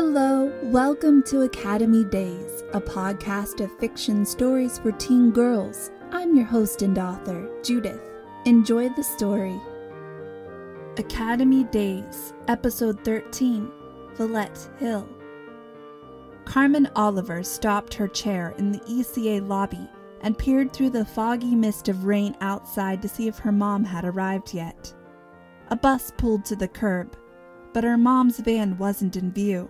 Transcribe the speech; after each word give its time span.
Hello, 0.00 0.52
welcome 0.62 1.24
to 1.24 1.40
Academy 1.42 2.04
Days, 2.04 2.62
a 2.72 2.80
podcast 2.80 3.60
of 3.60 3.76
fiction 3.80 4.24
stories 4.24 4.78
for 4.78 4.92
teen 4.92 5.32
girls. 5.32 5.90
I'm 6.12 6.36
your 6.36 6.44
host 6.44 6.82
and 6.82 6.96
author, 6.96 7.50
Judith. 7.64 8.00
Enjoy 8.44 8.90
the 8.90 9.02
story. 9.02 9.60
Academy 10.98 11.64
Days, 11.64 12.32
Episode 12.46 13.04
13 13.04 13.68
Villette 14.14 14.70
Hill. 14.78 15.08
Carmen 16.44 16.88
Oliver 16.94 17.42
stopped 17.42 17.92
her 17.94 18.06
chair 18.06 18.54
in 18.56 18.70
the 18.70 18.78
ECA 18.78 19.44
lobby 19.48 19.90
and 20.20 20.38
peered 20.38 20.72
through 20.72 20.90
the 20.90 21.04
foggy 21.04 21.56
mist 21.56 21.88
of 21.88 22.04
rain 22.04 22.36
outside 22.40 23.02
to 23.02 23.08
see 23.08 23.26
if 23.26 23.40
her 23.40 23.50
mom 23.50 23.82
had 23.82 24.04
arrived 24.04 24.54
yet. 24.54 24.94
A 25.70 25.76
bus 25.76 26.12
pulled 26.16 26.44
to 26.44 26.54
the 26.54 26.68
curb, 26.68 27.16
but 27.72 27.82
her 27.82 27.98
mom's 27.98 28.38
van 28.38 28.78
wasn't 28.78 29.16
in 29.16 29.32
view. 29.32 29.68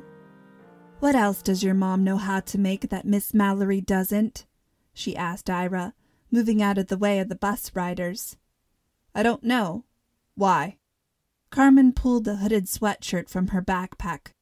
What 1.01 1.15
else 1.15 1.43
does 1.43 1.63
your 1.63 1.75
mom 1.75 2.03
know 2.03 2.17
how 2.17 2.41
to 2.41 2.59
make 2.59 2.89
that 2.89 3.07
Miss 3.07 3.33
Mallory 3.33 3.81
doesn't? 3.81 4.47
she 4.93 5.17
asked 5.17 5.49
Ira, 5.49 5.95
moving 6.29 6.61
out 6.61 6.77
of 6.77 6.89
the 6.89 6.99
way 6.99 7.21
of 7.21 7.29
the 7.29 7.37
bus 7.37 7.71
riders. 7.73 8.37
I 9.15 9.23
don't 9.23 9.45
know. 9.45 9.85
Why? 10.35 10.79
Carmen 11.51 11.93
pulled 11.93 12.27
a 12.27 12.37
hooded 12.37 12.67
sweatshirt 12.67 13.29
from 13.29 13.49
her 13.49 13.63
backpack. 13.63 14.33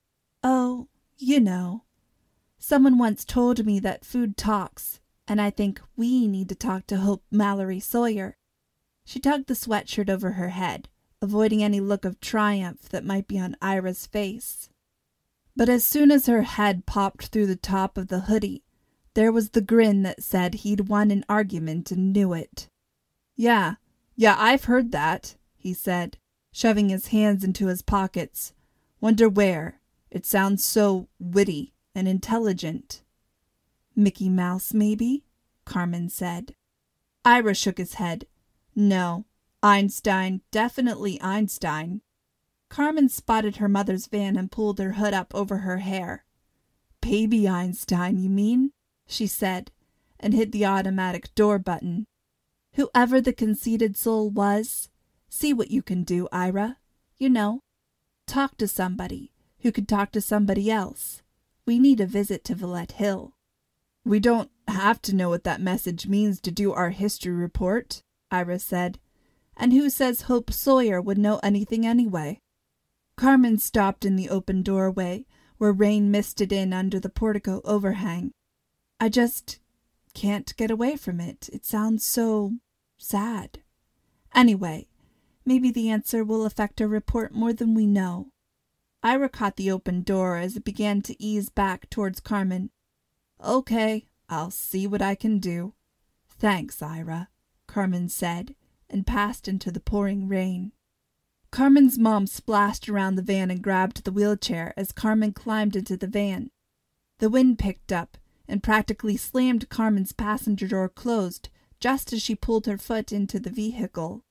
Oh, 0.43 0.89
you 1.19 1.41
know. 1.41 1.85
Someone 2.59 2.97
once 2.97 3.27
told 3.27 3.67
me 3.67 3.79
that 3.81 4.07
food 4.07 4.39
talks, 4.39 4.99
and 5.29 5.43
I 5.43 5.51
think 5.51 5.83
we 5.95 6.27
need 6.27 6.49
to 6.49 6.55
talk 6.55 6.87
to 6.87 6.97
Hope 6.97 7.23
Mallory 7.31 7.81
Sawyer. 7.81 8.39
She 9.05 9.21
tugged 9.21 9.49
the 9.49 9.55
sweatshirt 9.55 10.09
over 10.09 10.33
her 10.33 10.49
head, 10.49 10.89
avoiding 11.21 11.63
any 11.63 11.81
look 11.81 12.07
of 12.07 12.19
triumph 12.19 12.89
that 12.89 13.05
might 13.05 13.29
be 13.29 13.39
on 13.39 13.57
Ira's 13.61 14.07
face. 14.07 14.71
But 15.57 15.71
as 15.71 15.85
soon 15.85 16.11
as 16.11 16.27
her 16.27 16.43
head 16.43 16.85
popped 16.85 17.29
through 17.29 17.47
the 17.47 17.57
top 17.57 17.97
of 17.97 18.09
the 18.09 18.21
hoodie, 18.21 18.63
there 19.15 19.33
was 19.33 19.51
the 19.51 19.63
grin 19.63 20.03
that 20.03 20.23
said 20.23 20.57
he'd 20.57 20.89
won 20.89 21.11
an 21.11 21.25
argument 21.29 21.91
and 21.91 22.13
knew 22.13 22.35
it. 22.35 22.69
Yeah, 23.35 23.77
yeah, 24.15 24.37
I've 24.39 24.65
heard 24.65 24.93
that, 24.93 25.37
he 25.57 25.73
said, 25.73 26.19
shoving 26.53 26.91
his 26.91 27.09
hands 27.09 27.43
into 27.43 27.69
his 27.69 27.81
pockets. 27.81 28.53
Wonder 29.01 29.29
where. 29.29 29.81
It 30.11 30.27
sounds 30.27 30.63
so 30.63 31.09
witty 31.19 31.73
and 31.95 32.07
intelligent. 32.07 33.03
Mickey 33.95 34.29
Mouse, 34.29 34.75
maybe? 34.75 35.25
Carmen 35.65 36.11
said. 36.11 36.55
Ira 37.25 37.55
shook 37.55 37.79
his 37.79 37.95
head. 37.95 38.27
No, 38.75 39.25
Einstein, 39.63 40.43
definitely 40.51 41.21
Einstein. 41.21 42.03
Carmen 42.69 43.09
spotted 43.09 43.57
her 43.57 43.69
mother's 43.69 44.07
van 44.07 44.37
and 44.37 44.51
pulled 44.51 44.79
her 44.79 44.93
hood 44.93 45.15
up 45.15 45.35
over 45.35 45.59
her 45.59 45.79
hair. 45.79 46.25
Baby 47.01 47.49
Einstein, 47.49 48.19
you 48.19 48.29
mean? 48.29 48.73
she 49.07 49.27
said, 49.27 49.71
and 50.19 50.35
hit 50.35 50.53
the 50.53 50.67
automatic 50.67 51.35
door 51.35 51.59
button. 51.59 52.07
Whoever 52.75 53.21
the 53.21 53.33
conceited 53.33 53.97
soul 53.97 54.29
was, 54.29 54.89
see 55.29 55.53
what 55.53 55.71
you 55.71 55.83
can 55.83 56.03
do, 56.03 56.29
Ira. 56.33 56.79
You 57.17 57.29
know, 57.31 57.61
talk 58.27 58.57
to 58.59 58.69
somebody 58.69 59.33
who 59.61 59.73
could 59.73 59.89
talk 59.89 60.13
to 60.13 60.21
somebody 60.21 60.71
else. 60.71 61.23
We 61.65 61.79
need 61.79 62.01
a 62.01 62.07
visit 62.07 62.45
to 62.45 62.55
Villette 62.55 62.93
Hill. 62.93 63.33
We 64.05 64.21
don't 64.21 64.51
have 64.69 65.01
to 65.03 65.15
know 65.15 65.29
what 65.29 65.45
that 65.45 65.61
message 65.61 66.07
means 66.07 66.41
to 66.41 66.51
do 66.51 66.73
our 66.73 66.91
history 66.91 67.33
report, 67.33 68.03
Ira 68.31 68.59
said. 68.59 68.99
And 69.57 69.73
who 69.73 69.89
says 69.89 70.23
Hope 70.23 70.53
Sawyer 70.53 71.01
would 71.01 71.19
know 71.19 71.41
anything 71.43 71.87
anyway? 71.87 72.41
Carmen 73.17 73.59
stopped 73.59 74.05
in 74.05 74.17
the 74.17 74.29
open 74.29 74.63
doorway, 74.63 75.25
where 75.59 75.73
rain 75.73 76.11
misted 76.11 76.53
in 76.53 76.73
under 76.73 77.01
the 77.01 77.09
portico 77.09 77.63
overhang. 77.65 78.33
I 79.01 79.09
just 79.09 79.59
can't 80.15 80.55
get 80.57 80.71
away 80.71 80.97
from 80.97 81.21
it. 81.21 81.49
It 81.53 81.65
sounds 81.65 82.05
so 82.05 82.53
sad. 82.99 83.61
Anyway, 84.35 84.87
maybe 85.45 85.71
the 85.71 85.89
answer 85.89 86.25
will 86.25 86.45
affect 86.45 86.81
our 86.81 86.89
report 86.89 87.35
more 87.35 87.53
than 87.53 87.75
we 87.75 87.87
know. 87.87 88.29
Ira 89.03 89.29
caught 89.29 89.57
the 89.57 89.71
open 89.71 90.03
door 90.03 90.37
as 90.37 90.57
it 90.57 90.65
began 90.65 91.01
to 91.03 91.23
ease 91.23 91.49
back 91.49 91.89
towards 91.89 92.21
Carmen. 92.21 92.71
Okay, 93.43 94.09
I'll 94.29 94.51
see 94.51 94.87
what 94.87 95.03
I 95.03 95.15
can 95.15 95.39
do. 95.39 95.75
Thanks, 96.29 96.83
Ira, 96.83 97.29
Carmen 97.67 98.09
said, 98.09 98.55
and 98.91 99.07
passed 99.07 99.49
into 99.49 99.71
the 99.71 99.81
pouring 99.81 100.29
rain. 100.29 100.73
Carmen's 101.57 101.97
mom 101.97 102.27
splashed 102.27 102.87
around 102.87 103.15
the 103.15 103.23
van 103.23 103.51
and 103.51 103.63
grabbed 103.63 104.05
the 104.05 104.13
wheelchair 104.13 104.75
as 104.77 104.93
Carmen 104.93 105.33
climbed 105.33 105.75
into 105.75 105.97
the 105.97 106.07
van. 106.07 106.51
The 107.19 107.31
wind 107.31 107.59
picked 107.59 107.91
up 107.91 108.19
and 108.47 108.63
practically 108.63 109.17
slammed 109.17 109.71
Carmen's 109.71 110.13
passenger 110.13 110.69
door 110.69 110.91
closed 110.91 111.49
just 111.81 112.13
as 112.13 112.21
she 112.21 112.35
pulled 112.35 112.67
her 112.67 112.77
foot 112.77 113.11
into 113.11 113.41
the 113.41 113.49
vehicle. 113.49 114.23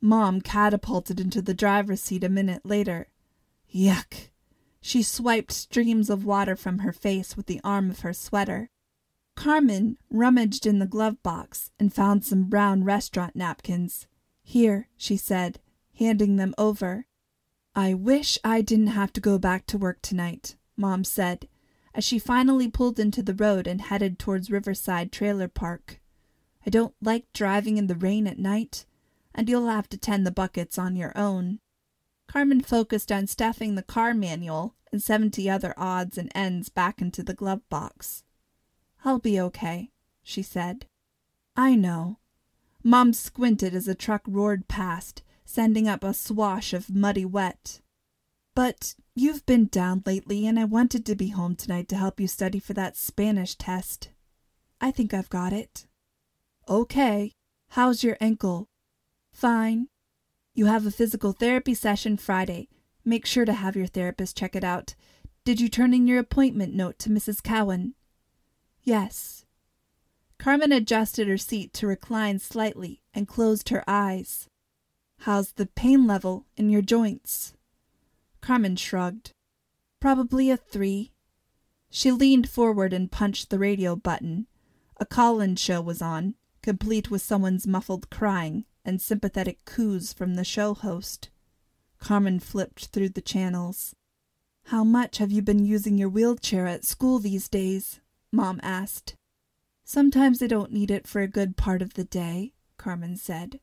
Mom 0.00 0.40
catapulted 0.40 1.20
into 1.20 1.40
the 1.40 1.54
driver's 1.54 2.00
seat 2.00 2.24
a 2.24 2.28
minute 2.28 2.66
later. 2.66 3.10
Yuck! 3.72 4.30
She 4.80 5.04
swiped 5.04 5.52
streams 5.52 6.10
of 6.10 6.24
water 6.24 6.56
from 6.56 6.80
her 6.80 6.92
face 6.92 7.36
with 7.36 7.46
the 7.46 7.60
arm 7.62 7.90
of 7.90 8.00
her 8.00 8.12
sweater. 8.12 8.70
Carmen 9.36 9.98
rummaged 10.10 10.66
in 10.66 10.80
the 10.80 10.86
glove 10.86 11.22
box 11.22 11.70
and 11.78 11.94
found 11.94 12.24
some 12.24 12.48
brown 12.48 12.82
restaurant 12.82 13.36
napkins. 13.36 14.08
Here, 14.42 14.88
she 14.96 15.16
said, 15.16 15.60
handing 15.98 16.36
them 16.36 16.54
over. 16.56 17.06
I 17.74 17.94
wish 17.94 18.38
I 18.42 18.62
didn't 18.62 18.88
have 18.88 19.12
to 19.14 19.20
go 19.20 19.38
back 19.38 19.66
to 19.66 19.78
work 19.78 20.00
tonight, 20.02 20.56
Mom 20.76 21.04
said, 21.04 21.48
as 21.94 22.04
she 22.04 22.18
finally 22.18 22.68
pulled 22.68 22.98
into 22.98 23.22
the 23.22 23.34
road 23.34 23.66
and 23.66 23.80
headed 23.80 24.18
towards 24.18 24.50
Riverside 24.50 25.12
Trailer 25.12 25.48
Park. 25.48 26.00
I 26.66 26.70
don't 26.70 26.94
like 27.00 27.32
driving 27.32 27.76
in 27.76 27.86
the 27.86 27.94
rain 27.94 28.26
at 28.26 28.38
night, 28.38 28.86
and 29.34 29.48
you'll 29.48 29.68
have 29.68 29.88
to 29.90 29.98
tend 29.98 30.26
the 30.26 30.30
buckets 30.30 30.78
on 30.78 30.96
your 30.96 31.12
own. 31.16 31.60
Carmen 32.26 32.60
focused 32.60 33.12
on 33.12 33.26
stuffing 33.26 33.74
the 33.74 33.82
car 33.82 34.12
manual 34.14 34.74
and 34.90 35.02
seventy 35.02 35.48
other 35.48 35.74
odds 35.76 36.18
and 36.18 36.32
ends 36.34 36.68
back 36.68 37.00
into 37.00 37.22
the 37.22 37.34
glove 37.34 37.60
box. 37.68 38.24
I'll 39.04 39.18
be 39.18 39.38
okay, 39.40 39.90
she 40.22 40.42
said. 40.42 40.86
I 41.56 41.74
know. 41.74 42.18
Mom 42.82 43.12
squinted 43.12 43.74
as 43.74 43.88
a 43.88 43.94
truck 43.94 44.22
roared 44.26 44.68
past, 44.68 45.22
sending 45.46 45.88
up 45.88 46.04
a 46.04 46.12
swash 46.12 46.74
of 46.74 46.94
muddy 46.94 47.24
wet. 47.24 47.80
But 48.54 48.94
you've 49.14 49.46
been 49.46 49.66
down 49.66 50.02
lately, 50.04 50.46
and 50.46 50.58
I 50.58 50.64
wanted 50.64 51.06
to 51.06 51.14
be 51.14 51.28
home 51.28 51.54
tonight 51.54 51.88
to 51.88 51.96
help 51.96 52.20
you 52.20 52.26
study 52.26 52.58
for 52.58 52.74
that 52.74 52.96
Spanish 52.96 53.54
test. 53.54 54.10
I 54.80 54.90
think 54.90 55.14
I've 55.14 55.30
got 55.30 55.52
it. 55.52 55.86
Okay. 56.68 57.32
How's 57.70 58.02
your 58.02 58.16
ankle? 58.20 58.68
Fine. 59.32 59.88
You 60.54 60.66
have 60.66 60.86
a 60.86 60.90
physical 60.90 61.32
therapy 61.32 61.74
session 61.74 62.16
Friday. 62.16 62.68
Make 63.04 63.24
sure 63.24 63.44
to 63.44 63.52
have 63.52 63.76
your 63.76 63.86
therapist 63.86 64.36
check 64.36 64.56
it 64.56 64.64
out. 64.64 64.94
Did 65.44 65.60
you 65.60 65.68
turn 65.68 65.94
in 65.94 66.08
your 66.08 66.18
appointment 66.18 66.74
note 66.74 66.98
to 67.00 67.10
Mrs. 67.10 67.42
Cowan? 67.42 67.94
Yes. 68.82 69.44
Carmen 70.38 70.72
adjusted 70.72 71.28
her 71.28 71.38
seat 71.38 71.72
to 71.74 71.86
recline 71.86 72.38
slightly 72.38 73.02
and 73.14 73.28
closed 73.28 73.68
her 73.68 73.84
eyes. 73.86 74.48
How's 75.20 75.52
the 75.52 75.66
pain 75.66 76.06
level 76.06 76.46
in 76.56 76.70
your 76.70 76.82
joints? 76.82 77.54
Carmen 78.40 78.76
shrugged. 78.76 79.32
Probably 80.00 80.50
a 80.50 80.56
three. 80.56 81.12
She 81.90 82.10
leaned 82.12 82.48
forward 82.48 82.92
and 82.92 83.10
punched 83.10 83.50
the 83.50 83.58
radio 83.58 83.96
button. 83.96 84.46
A 84.98 85.06
call 85.06 85.40
in 85.40 85.56
show 85.56 85.80
was 85.80 86.00
on, 86.00 86.34
complete 86.62 87.10
with 87.10 87.22
someone's 87.22 87.66
muffled 87.66 88.08
crying 88.10 88.64
and 88.84 89.00
sympathetic 89.00 89.64
coos 89.64 90.12
from 90.12 90.34
the 90.34 90.44
show 90.44 90.74
host. 90.74 91.30
Carmen 91.98 92.38
flipped 92.38 92.86
through 92.86 93.08
the 93.10 93.20
channels. 93.20 93.96
How 94.66 94.84
much 94.84 95.18
have 95.18 95.32
you 95.32 95.42
been 95.42 95.64
using 95.64 95.98
your 95.98 96.08
wheelchair 96.08 96.66
at 96.66 96.84
school 96.84 97.18
these 97.18 97.48
days? 97.48 98.00
Mom 98.32 98.60
asked. 98.62 99.16
Sometimes 99.84 100.42
I 100.42 100.46
don't 100.46 100.72
need 100.72 100.90
it 100.90 101.06
for 101.06 101.20
a 101.20 101.28
good 101.28 101.56
part 101.56 101.82
of 101.82 101.94
the 101.94 102.04
day, 102.04 102.52
Carmen 102.76 103.16
said. 103.16 103.60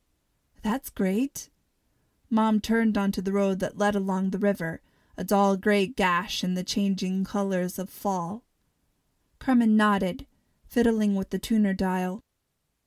That's 0.64 0.88
great. 0.88 1.50
Mom 2.30 2.58
turned 2.58 2.96
onto 2.96 3.20
the 3.20 3.34
road 3.34 3.60
that 3.60 3.76
led 3.76 3.94
along 3.94 4.30
the 4.30 4.38
river, 4.38 4.80
a 5.14 5.22
dull 5.22 5.58
gray 5.58 5.86
gash 5.86 6.42
in 6.42 6.54
the 6.54 6.64
changing 6.64 7.24
colors 7.24 7.78
of 7.78 7.90
fall. 7.90 8.44
Carmen 9.38 9.76
nodded, 9.76 10.26
fiddling 10.66 11.14
with 11.14 11.28
the 11.28 11.38
tuner 11.38 11.74
dial. 11.74 12.22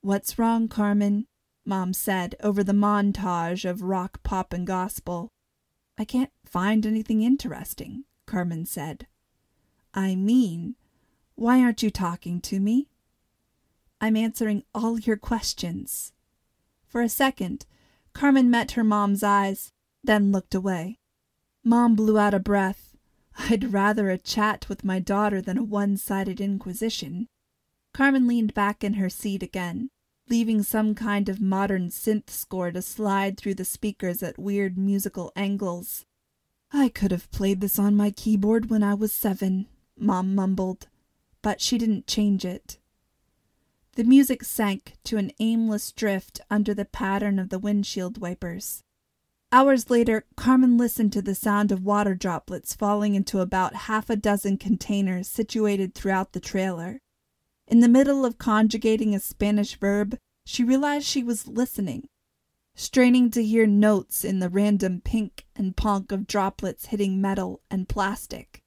What's 0.01 0.39
wrong, 0.39 0.67
Carmen? 0.67 1.27
Mom 1.65 1.93
said 1.93 2.33
over 2.41 2.63
the 2.63 2.73
montage 2.73 3.63
of 3.63 3.83
rock, 3.83 4.23
pop, 4.23 4.53
and 4.53 4.65
gospel. 4.65 5.29
I 5.99 6.03
can't 6.03 6.31
find 6.45 6.83
anything 6.83 7.21
interesting, 7.21 8.05
Carmen 8.25 8.65
said. 8.65 9.05
I 9.93 10.15
mean, 10.15 10.75
why 11.35 11.61
aren't 11.61 11.83
you 11.83 11.91
talking 11.91 12.41
to 12.41 12.59
me? 12.59 12.87
I'm 14.01 14.17
answering 14.17 14.63
all 14.73 14.97
your 14.99 15.17
questions. 15.17 16.11
For 16.87 17.01
a 17.01 17.09
second, 17.09 17.65
Carmen 18.13 18.49
met 18.49 18.71
her 18.71 18.83
mom's 18.83 19.23
eyes, 19.23 19.71
then 20.03 20.31
looked 20.31 20.55
away. 20.55 20.99
Mom 21.63 21.95
blew 21.95 22.17
out 22.17 22.33
a 22.33 22.39
breath. 22.39 22.95
I'd 23.37 23.71
rather 23.71 24.09
a 24.09 24.17
chat 24.17 24.67
with 24.69 24.83
my 24.83 24.99
daughter 24.99 25.41
than 25.41 25.57
a 25.57 25.63
one 25.63 25.97
sided 25.97 26.41
inquisition. 26.41 27.27
Carmen 27.93 28.27
leaned 28.27 28.53
back 28.53 28.83
in 28.83 28.95
her 28.95 29.09
seat 29.09 29.43
again, 29.43 29.89
leaving 30.29 30.63
some 30.63 30.95
kind 30.95 31.29
of 31.29 31.41
modern 31.41 31.89
synth 31.89 32.29
score 32.29 32.71
to 32.71 32.81
slide 32.81 33.37
through 33.37 33.55
the 33.55 33.65
speakers 33.65 34.23
at 34.23 34.39
weird 34.39 34.77
musical 34.77 35.31
angles. 35.35 36.05
I 36.71 36.89
could 36.89 37.11
have 37.11 37.31
played 37.31 37.61
this 37.61 37.77
on 37.77 37.95
my 37.95 38.11
keyboard 38.11 38.69
when 38.69 38.83
I 38.83 38.93
was 38.93 39.13
seven, 39.13 39.67
Mom 39.97 40.35
mumbled, 40.35 40.87
but 41.41 41.61
she 41.61 41.77
didn't 41.77 42.07
change 42.07 42.43
it. 42.43 42.77
The 43.97 44.03
music 44.03 44.43
sank 44.43 44.93
to 45.05 45.17
an 45.17 45.31
aimless 45.39 45.91
drift 45.91 46.39
under 46.51 46.75
the 46.75 46.85
pattern 46.85 47.39
of 47.39 47.49
the 47.49 47.57
windshield 47.57 48.19
wipers. 48.19 48.83
Hours 49.51 49.89
later, 49.89 50.23
Carmen 50.35 50.77
listened 50.77 51.11
to 51.13 51.21
the 51.23 51.33
sound 51.33 51.71
of 51.71 51.83
water 51.83 52.13
droplets 52.13 52.75
falling 52.75 53.15
into 53.15 53.39
about 53.39 53.73
half 53.73 54.11
a 54.11 54.15
dozen 54.15 54.57
containers 54.57 55.27
situated 55.27 55.95
throughout 55.95 56.33
the 56.33 56.39
trailer. 56.39 57.01
In 57.67 57.79
the 57.79 57.87
middle 57.87 58.23
of 58.23 58.37
conjugating 58.37 59.15
a 59.15 59.19
Spanish 59.19 59.75
verb, 59.79 60.19
she 60.45 60.63
realized 60.63 61.07
she 61.07 61.23
was 61.23 61.47
listening, 61.47 62.07
straining 62.75 63.31
to 63.31 63.43
hear 63.43 63.65
notes 63.65 64.23
in 64.23 64.37
the 64.37 64.49
random 64.49 65.01
pink 65.01 65.47
and 65.55 65.75
ponk 65.75 66.11
of 66.11 66.27
droplets 66.27 66.85
hitting 66.85 67.19
metal 67.19 67.61
and 67.71 67.89
plastic. 67.89 68.61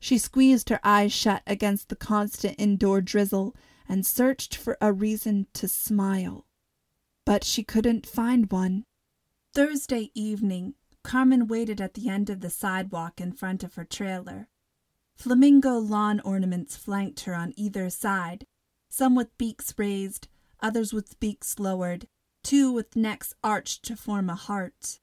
She 0.00 0.18
squeezed 0.18 0.70
her 0.70 0.80
eyes 0.82 1.12
shut 1.12 1.44
against 1.46 1.88
the 1.88 1.94
constant 1.94 2.56
indoor 2.58 3.00
drizzle 3.00 3.54
and 3.88 4.06
searched 4.06 4.56
for 4.56 4.76
a 4.80 4.92
reason 4.92 5.46
to 5.54 5.68
smile. 5.68 6.46
But 7.24 7.44
she 7.44 7.62
couldn't 7.62 8.06
find 8.06 8.50
one. 8.50 8.84
Thursday 9.54 10.10
evening, 10.14 10.74
Carmen 11.02 11.46
waited 11.46 11.80
at 11.80 11.94
the 11.94 12.08
end 12.08 12.30
of 12.30 12.40
the 12.40 12.50
sidewalk 12.50 13.20
in 13.20 13.32
front 13.32 13.62
of 13.62 13.74
her 13.74 13.84
trailer. 13.84 14.48
Flamingo 15.14 15.78
lawn 15.78 16.20
ornaments 16.20 16.76
flanked 16.76 17.20
her 17.20 17.34
on 17.34 17.54
either 17.56 17.88
side, 17.88 18.46
some 18.88 19.14
with 19.14 19.36
beaks 19.38 19.72
raised, 19.78 20.28
others 20.60 20.92
with 20.92 21.18
beaks 21.20 21.58
lowered, 21.58 22.06
two 22.42 22.70
with 22.70 22.96
necks 22.96 23.34
arched 23.42 23.84
to 23.84 23.96
form 23.96 24.28
a 24.28 24.34
heart. 24.34 25.00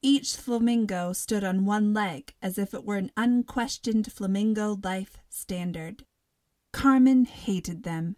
Each 0.00 0.36
flamingo 0.36 1.12
stood 1.12 1.44
on 1.44 1.64
one 1.64 1.92
leg 1.92 2.34
as 2.42 2.58
if 2.58 2.74
it 2.74 2.84
were 2.84 2.96
an 2.96 3.12
unquestioned 3.16 4.10
flamingo 4.12 4.78
life 4.82 5.18
standard. 5.28 6.04
Carmen 6.72 7.26
hated 7.26 7.82
them, 7.82 8.16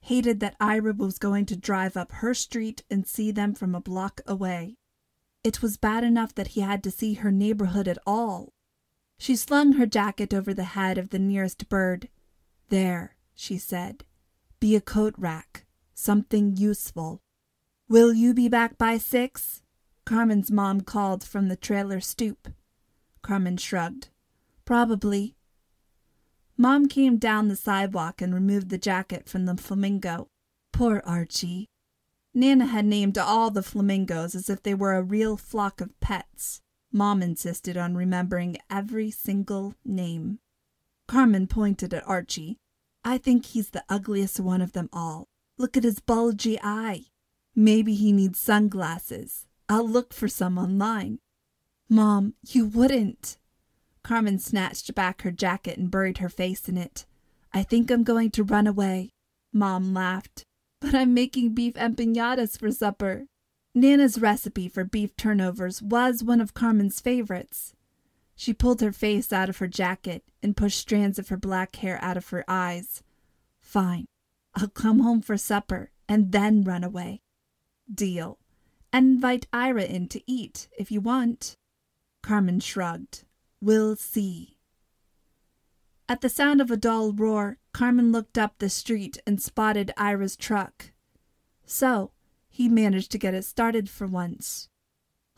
hated 0.00 0.40
that 0.40 0.56
Ira 0.60 0.94
was 0.94 1.18
going 1.18 1.46
to 1.46 1.56
drive 1.56 1.96
up 1.96 2.12
her 2.12 2.34
street 2.34 2.84
and 2.90 3.06
see 3.06 3.30
them 3.30 3.54
from 3.54 3.74
a 3.74 3.80
block 3.80 4.20
away. 4.26 4.76
It 5.42 5.62
was 5.62 5.76
bad 5.76 6.04
enough 6.04 6.34
that 6.34 6.48
he 6.48 6.60
had 6.60 6.82
to 6.84 6.90
see 6.90 7.14
her 7.14 7.30
neighborhood 7.30 7.88
at 7.88 7.98
all. 8.06 8.52
She 9.18 9.36
slung 9.36 9.72
her 9.74 9.86
jacket 9.86 10.34
over 10.34 10.52
the 10.52 10.64
head 10.64 10.98
of 10.98 11.10
the 11.10 11.18
nearest 11.18 11.68
bird. 11.68 12.08
There, 12.68 13.16
she 13.34 13.58
said, 13.58 14.04
be 14.60 14.74
a 14.74 14.80
coat 14.80 15.14
rack, 15.18 15.66
something 15.94 16.56
useful. 16.56 17.22
Will 17.88 18.12
you 18.12 18.34
be 18.34 18.48
back 18.48 18.78
by 18.78 18.98
six? 18.98 19.62
Carmen's 20.04 20.50
mom 20.50 20.80
called 20.80 21.22
from 21.22 21.48
the 21.48 21.56
trailer 21.56 22.00
stoop. 22.00 22.48
Carmen 23.22 23.56
shrugged. 23.56 24.08
Probably. 24.64 25.36
Mom 26.58 26.88
came 26.88 27.18
down 27.18 27.48
the 27.48 27.56
sidewalk 27.56 28.22
and 28.22 28.34
removed 28.34 28.70
the 28.70 28.78
jacket 28.78 29.28
from 29.28 29.44
the 29.44 29.56
flamingo. 29.56 30.28
Poor 30.72 31.02
Archie. 31.04 31.68
Nana 32.32 32.66
had 32.66 32.84
named 32.84 33.18
all 33.18 33.50
the 33.50 33.62
flamingos 33.62 34.34
as 34.34 34.48
if 34.48 34.62
they 34.62 34.74
were 34.74 34.94
a 34.94 35.02
real 35.02 35.36
flock 35.36 35.80
of 35.80 35.98
pets. 36.00 36.60
Mom 36.92 37.22
insisted 37.22 37.76
on 37.76 37.94
remembering 37.94 38.56
every 38.70 39.10
single 39.10 39.74
name. 39.84 40.38
Carmen 41.06 41.46
pointed 41.46 41.92
at 41.92 42.06
Archie. 42.06 42.58
I 43.04 43.18
think 43.18 43.46
he's 43.46 43.70
the 43.70 43.84
ugliest 43.88 44.40
one 44.40 44.60
of 44.60 44.72
them 44.72 44.88
all. 44.92 45.28
Look 45.58 45.76
at 45.76 45.84
his 45.84 46.00
bulgy 46.00 46.58
eye. 46.62 47.04
Maybe 47.54 47.94
he 47.94 48.12
needs 48.12 48.38
sunglasses. 48.38 49.46
I'll 49.68 49.88
look 49.88 50.12
for 50.12 50.28
some 50.28 50.58
online. 50.58 51.18
Mom, 51.88 52.34
you 52.46 52.66
wouldn't. 52.66 53.38
Carmen 54.06 54.38
snatched 54.38 54.94
back 54.94 55.22
her 55.22 55.32
jacket 55.32 55.78
and 55.78 55.90
buried 55.90 56.18
her 56.18 56.28
face 56.28 56.68
in 56.68 56.78
it. 56.78 57.06
I 57.52 57.64
think 57.64 57.90
I'm 57.90 58.04
going 58.04 58.30
to 58.30 58.44
run 58.44 58.68
away. 58.68 59.10
Mom 59.52 59.92
laughed. 59.92 60.44
But 60.80 60.94
I'm 60.94 61.12
making 61.12 61.54
beef 61.54 61.74
empanadas 61.74 62.56
for 62.56 62.70
supper. 62.70 63.26
Nana's 63.74 64.20
recipe 64.20 64.68
for 64.68 64.84
beef 64.84 65.16
turnovers 65.16 65.82
was 65.82 66.22
one 66.22 66.40
of 66.40 66.54
Carmen's 66.54 67.00
favorites. 67.00 67.74
She 68.36 68.54
pulled 68.54 68.80
her 68.80 68.92
face 68.92 69.32
out 69.32 69.48
of 69.48 69.58
her 69.58 69.66
jacket 69.66 70.22
and 70.40 70.56
pushed 70.56 70.78
strands 70.78 71.18
of 71.18 71.30
her 71.30 71.36
black 71.36 71.74
hair 71.74 71.98
out 72.00 72.16
of 72.16 72.28
her 72.28 72.44
eyes. 72.46 73.02
Fine. 73.60 74.04
I'll 74.54 74.68
come 74.68 75.00
home 75.00 75.20
for 75.20 75.36
supper 75.36 75.90
and 76.08 76.30
then 76.30 76.62
run 76.62 76.84
away. 76.84 77.22
Deal. 77.92 78.38
And 78.92 79.16
invite 79.16 79.48
Ira 79.52 79.82
in 79.82 80.06
to 80.10 80.22
eat 80.30 80.68
if 80.78 80.92
you 80.92 81.00
want. 81.00 81.56
Carmen 82.22 82.60
shrugged. 82.60 83.24
We'll 83.60 83.96
see. 83.96 84.58
At 86.08 86.20
the 86.20 86.28
sound 86.28 86.60
of 86.60 86.70
a 86.70 86.76
dull 86.76 87.12
roar, 87.12 87.58
Carmen 87.72 88.12
looked 88.12 88.38
up 88.38 88.58
the 88.58 88.68
street 88.68 89.18
and 89.26 89.42
spotted 89.42 89.92
Ira's 89.96 90.36
truck. 90.36 90.92
So, 91.64 92.12
he 92.48 92.68
managed 92.68 93.10
to 93.12 93.18
get 93.18 93.34
it 93.34 93.44
started 93.44 93.90
for 93.90 94.06
once. 94.06 94.68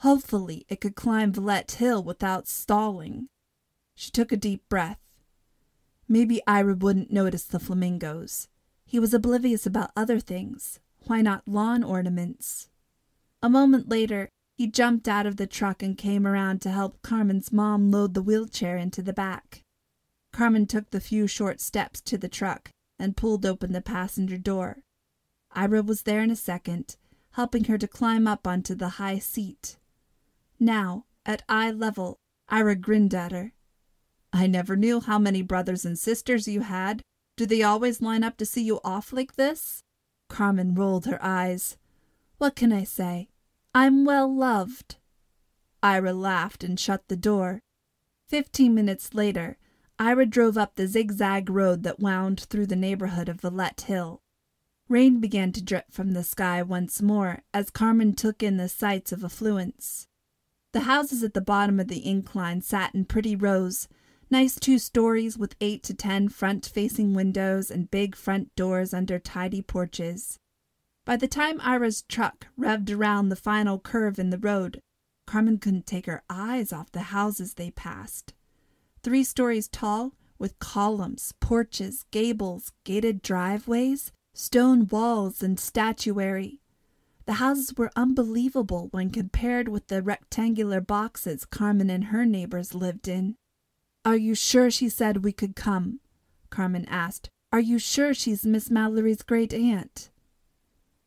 Hopefully, 0.01 0.67
it 0.69 0.81
could 0.81 0.95
climb 0.95 1.33
Valette 1.33 1.73
Hill 1.73 2.03
without 2.03 2.47
stalling. 2.47 3.29
She 3.95 4.11
took 4.11 4.31
a 4.31 4.37
deep 4.37 4.69
breath. 4.69 5.01
Maybe 6.07 6.41
Ira 6.47 6.75
wouldn't 6.75 7.11
notice 7.11 7.45
the 7.45 7.59
flamingos. 7.59 8.49
He 8.85 9.01
was 9.01 9.13
oblivious 9.13 9.67
about 9.67 9.91
other 9.97 10.21
things. 10.21 10.81
Why 11.07 11.23
not 11.23 11.49
lawn 11.49 11.83
ornaments? 11.83 12.69
A 13.43 13.51
moment 13.51 13.89
later, 13.89 14.29
he 14.59 14.67
jumped 14.67 15.07
out 15.07 15.25
of 15.25 15.37
the 15.37 15.47
truck 15.47 15.85
and 15.85 15.97
came 15.97 16.27
around 16.27 16.61
to 16.61 16.69
help 16.69 17.01
Carmen's 17.01 17.53
mom 17.53 17.93
load 17.93 18.15
the 18.15 18.23
wheelchair 18.23 18.77
into 18.77 19.01
the 19.01 19.13
back. 19.13 19.63
Carmen 20.33 20.67
took 20.67 20.91
the 20.91 21.01
few 21.01 21.29
short 21.29 21.61
steps 21.61 22.01
to 22.01 22.19
the 22.19 22.29
truck 22.29 22.71
and 22.99 23.17
pulled 23.17 23.47
open 23.47 23.73
the 23.73 23.81
passenger 23.81 24.37
door. 24.37 24.79
Ira 25.53 25.83
was 25.83 26.03
there 26.03 26.23
in 26.23 26.31
a 26.33 26.37
second, 26.37 26.97
helping 27.35 27.65
her 27.65 27.79
to 27.79 27.87
climb 27.87 28.27
up 28.27 28.49
onto 28.49 28.75
the 28.75 28.89
high 29.01 29.21
seat. 29.21 29.77
Now, 30.59 31.05
at 31.25 31.45
eye 31.49 31.71
level, 31.71 32.17
Ira 32.49 32.75
grinned 32.75 33.15
at 33.15 33.31
her. 33.31 33.53
I 34.33 34.49
never 34.49 34.75
knew 34.75 34.99
how 34.99 35.21
many 35.21 35.41
brothers 35.41 35.85
and 35.85 35.97
sisters 35.97 36.49
you 36.49 36.63
had. 36.63 37.03
Do 37.37 37.47
they 37.47 37.63
always 37.63 38.03
line 38.03 38.25
up 38.25 38.37
to 38.39 38.45
see 38.45 38.65
you 38.65 38.81
off 38.83 39.13
like 39.13 39.37
this? 39.37 39.85
Carmen 40.29 40.75
rolled 40.75 41.07
her 41.07 41.23
eyes. 41.23 41.77
What 42.39 42.57
can 42.57 42.73
I 42.73 42.83
say? 42.83 43.29
I'm 43.81 44.05
well 44.05 44.27
loved. 44.35 44.97
Ira 45.85 46.13
laughed 46.13 46.65
and 46.65 46.81
shut 46.81 47.07
the 47.07 47.17
door. 47.17 47.63
Fifteen 48.29 48.75
minutes 48.75 49.15
later, 49.15 49.57
Ira 50.01 50.27
drove 50.27 50.59
up 50.59 50.75
the 50.75 50.89
zigzag 50.89 51.49
road 51.49 51.85
that 51.85 52.01
wound 52.01 52.41
through 52.41 52.67
the 52.67 52.75
neighborhood 52.75 53.29
of 53.29 53.41
Valette 53.41 53.83
Hill. 53.83 54.21
Rain 54.89 55.21
began 55.21 55.53
to 55.53 55.63
drip 55.63 55.93
from 55.93 56.11
the 56.11 56.25
sky 56.25 56.61
once 56.61 57.01
more 57.01 57.45
as 57.55 57.71
Carmen 57.71 58.15
took 58.15 58.43
in 58.43 58.57
the 58.57 58.69
sights 58.69 59.13
of 59.13 59.23
affluence. 59.23 60.09
The 60.73 60.81
houses 60.81 61.23
at 61.23 61.35
the 61.35 61.41
bottom 61.41 61.79
of 61.79 61.87
the 61.87 62.05
incline 62.05 62.63
sat 62.63 62.97
in 62.97 63.05
pretty 63.05 63.37
rows, 63.37 63.87
nice 64.29 64.57
two 64.59 64.81
stories 64.81 65.39
with 65.39 65.55
eight 65.61 65.85
to 65.85 65.95
ten 65.95 66.29
front 66.31 66.67
facing 66.67 67.15
windows 67.15 67.71
and 67.71 67.93
big 67.93 68.17
front 68.17 68.53
doors 68.57 68.93
under 68.93 69.21
tidy 69.21 69.63
porches. 69.63 70.41
By 71.09 71.17
the 71.17 71.27
time 71.27 71.59
Ira's 71.63 72.03
truck 72.03 72.49
revved 72.61 72.95
around 72.95 73.31
the 73.31 73.35
final 73.35 73.79
curve 73.79 74.19
in 74.19 74.29
the 74.29 74.37
road, 74.37 74.83
Carmen 75.27 75.57
couldn't 75.57 75.87
take 75.87 76.05
her 76.05 76.23
eyes 76.29 76.71
off 76.71 76.93
the 76.93 77.01
houses 77.01 77.55
they 77.55 77.71
passed. 77.71 78.35
Three 79.03 79.25
stories 79.25 79.69
tall, 79.69 80.13
with 80.39 80.59
columns, 80.59 81.33
porches, 81.41 82.05
gables, 82.11 82.73
gated 82.85 83.23
driveways, 83.23 84.13
stone 84.35 84.87
walls, 84.87 85.43
and 85.43 85.59
statuary. 85.59 86.61
The 87.25 87.41
houses 87.41 87.73
were 87.75 87.91
unbelievable 87.97 88.89
when 88.91 89.09
compared 89.09 89.69
with 89.69 89.87
the 89.87 90.03
rectangular 90.03 90.83
boxes 90.83 91.47
Carmen 91.47 91.89
and 91.89 92.05
her 92.05 92.27
neighbors 92.27 92.75
lived 92.75 93.09
in. 93.09 93.37
Are 94.05 94.19
you 94.19 94.35
sure 94.35 94.71
she 94.71 94.91
said 94.91 95.25
we 95.25 95.33
could 95.33 95.57
come? 95.57 96.01
Carmen 96.51 96.85
asked. 96.87 97.31
Are 97.51 97.61
you 97.61 97.79
sure 97.79 98.13
she's 98.13 98.45
Miss 98.45 98.69
Mallory's 98.69 99.23
great 99.23 99.55
aunt? 99.55 100.11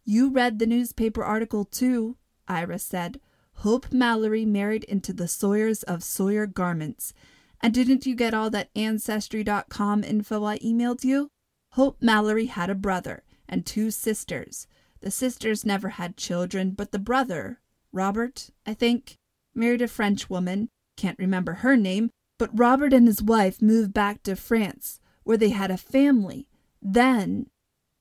You 0.04 0.30
read 0.30 0.60
the 0.60 0.66
newspaper 0.66 1.24
article 1.24 1.66
too, 1.66 2.18
Ira 2.48 2.80
said. 2.80 3.20
Hope 3.56 3.92
Mallory 3.92 4.46
married 4.46 4.84
into 4.86 5.14
the 5.14 5.28
Sawyers 5.28 5.84
of 5.84 6.04
Sawyer 6.04 6.48
Garments. 6.48 7.14
And 7.62 7.74
didn't 7.74 8.06
you 8.06 8.16
get 8.16 8.34
all 8.34 8.50
that 8.50 8.70
Ancestry.com 8.76 10.04
info 10.04 10.44
I 10.44 10.58
emailed 10.60 11.04
you? 11.04 11.30
Hope 11.74 12.02
Mallory 12.02 12.48
had 12.48 12.70
a 12.70 12.76
brother 12.76 13.24
and 13.48 13.66
two 13.66 13.92
sisters. 13.92 14.68
The 15.02 15.12
sisters 15.12 15.66
never 15.66 15.90
had 15.90 16.18
children, 16.18 16.72
but 16.72 16.92
the 16.92 17.00
brother, 17.00 17.60
Robert, 17.92 18.50
I 18.66 18.74
think, 18.74 19.16
married 19.54 19.82
a 19.82 19.88
French 19.88 20.30
woman, 20.30 20.70
can't 20.98 21.20
remember 21.20 21.54
her 21.56 21.78
name, 21.78 22.10
But 22.42 22.58
Robert 22.58 22.92
and 22.92 23.06
his 23.06 23.22
wife 23.22 23.62
moved 23.62 23.94
back 23.94 24.24
to 24.24 24.36
France, 24.36 25.00
where 25.24 25.38
they 25.38 25.50
had 25.50 25.70
a 25.70 25.78
family. 25.78 26.48
Then, 26.82 27.52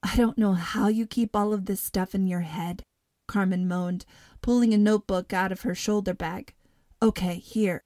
I 0.02 0.16
don't 0.16 0.38
know 0.38 0.54
how 0.54 0.88
you 0.88 1.06
keep 1.06 1.36
all 1.36 1.52
of 1.52 1.66
this 1.66 1.80
stuff 1.80 2.14
in 2.14 2.26
your 2.26 2.40
head, 2.40 2.82
Carmen 3.28 3.68
moaned, 3.68 4.04
pulling 4.40 4.72
a 4.72 4.78
notebook 4.78 5.32
out 5.32 5.52
of 5.52 5.62
her 5.62 5.74
shoulder 5.74 6.14
bag. 6.14 6.54
Okay, 7.02 7.36
here. 7.36 7.82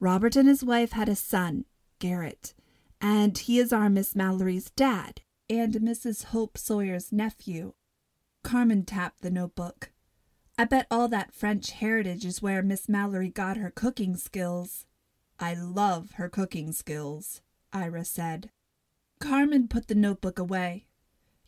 Robert 0.00 0.34
and 0.34 0.48
his 0.48 0.64
wife 0.64 0.92
had 0.92 1.08
a 1.08 1.14
son, 1.14 1.64
Garrett, 1.98 2.54
and 3.00 3.36
he 3.36 3.58
is 3.58 3.72
our 3.72 3.88
Miss 3.88 4.16
Mallory's 4.16 4.70
dad 4.70 5.20
and 5.48 5.74
Mrs. 5.74 6.24
Hope 6.24 6.56
Sawyer's 6.56 7.12
nephew. 7.12 7.74
Carmen 8.42 8.84
tapped 8.84 9.20
the 9.20 9.30
notebook. 9.30 9.92
I 10.58 10.64
bet 10.64 10.86
all 10.90 11.08
that 11.08 11.34
French 11.34 11.70
heritage 11.70 12.24
is 12.24 12.42
where 12.42 12.62
Miss 12.62 12.88
Mallory 12.88 13.28
got 13.28 13.56
her 13.56 13.70
cooking 13.70 14.16
skills. 14.16 14.86
I 15.38 15.54
love 15.54 16.12
her 16.12 16.28
cooking 16.28 16.72
skills, 16.72 17.40
Ira 17.72 18.04
said. 18.04 18.50
Carmen 19.20 19.68
put 19.68 19.88
the 19.88 19.94
notebook 19.94 20.38
away. 20.38 20.86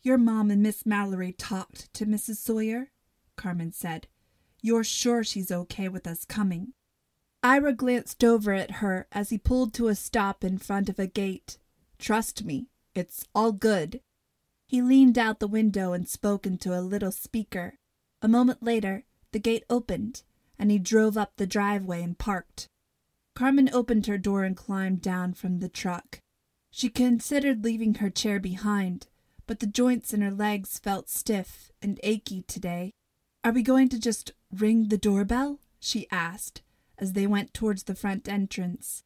Your 0.05 0.19
mom 0.19 0.51
and 0.51 0.61
Miss 0.61 0.85
Mallory 0.85 1.31
talked 1.31 1.91
to 1.95 2.05
Mrs. 2.05 2.35
Sawyer? 2.35 2.91
Carmen 3.35 3.71
said. 3.71 4.07
You're 4.61 4.83
sure 4.83 5.23
she's 5.23 5.51
okay 5.51 5.89
with 5.89 6.05
us 6.05 6.25
coming? 6.25 6.73
Ira 7.41 7.73
glanced 7.73 8.23
over 8.23 8.53
at 8.53 8.85
her 8.85 9.07
as 9.11 9.31
he 9.31 9.39
pulled 9.39 9.73
to 9.73 9.87
a 9.87 9.95
stop 9.95 10.43
in 10.43 10.59
front 10.59 10.89
of 10.89 10.99
a 10.99 11.07
gate. 11.07 11.57
Trust 11.97 12.45
me, 12.45 12.67
it's 12.93 13.25
all 13.33 13.51
good. 13.51 13.99
He 14.67 14.79
leaned 14.79 15.17
out 15.17 15.39
the 15.39 15.47
window 15.47 15.93
and 15.93 16.07
spoke 16.07 16.45
into 16.45 16.77
a 16.77 16.85
little 16.85 17.11
speaker. 17.11 17.79
A 18.21 18.27
moment 18.27 18.61
later, 18.61 19.05
the 19.31 19.39
gate 19.39 19.63
opened, 19.71 20.21
and 20.59 20.69
he 20.69 20.77
drove 20.77 21.17
up 21.17 21.31
the 21.37 21.47
driveway 21.47 22.03
and 22.03 22.15
parked. 22.15 22.67
Carmen 23.33 23.71
opened 23.73 24.05
her 24.05 24.19
door 24.19 24.43
and 24.43 24.55
climbed 24.55 25.01
down 25.01 25.33
from 25.33 25.61
the 25.61 25.69
truck. 25.69 26.19
She 26.69 26.89
considered 26.89 27.63
leaving 27.63 27.95
her 27.95 28.11
chair 28.11 28.39
behind, 28.39 29.07
but 29.47 29.59
the 29.59 29.67
joints 29.67 30.13
in 30.13 30.21
her 30.21 30.31
legs 30.31 30.79
felt 30.79 31.09
stiff 31.09 31.71
and 31.81 31.99
achy 32.03 32.43
today. 32.43 32.93
Are 33.43 33.51
we 33.51 33.61
going 33.61 33.89
to 33.89 33.99
just 33.99 34.31
ring 34.51 34.87
the 34.87 34.97
doorbell? 34.97 35.59
she 35.79 36.07
asked 36.11 36.61
as 36.97 37.13
they 37.13 37.27
went 37.27 37.53
towards 37.53 37.83
the 37.83 37.95
front 37.95 38.27
entrance. 38.27 39.03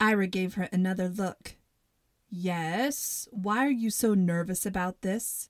Ira 0.00 0.26
gave 0.26 0.54
her 0.54 0.68
another 0.72 1.08
look. 1.08 1.56
Yes, 2.28 3.28
why 3.30 3.66
are 3.66 3.70
you 3.70 3.90
so 3.90 4.14
nervous 4.14 4.66
about 4.66 5.02
this? 5.02 5.48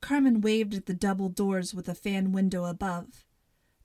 Carmen 0.00 0.40
waved 0.40 0.74
at 0.74 0.86
the 0.86 0.94
double 0.94 1.28
doors 1.28 1.74
with 1.74 1.88
a 1.88 1.94
fan 1.94 2.32
window 2.32 2.64
above. 2.64 3.24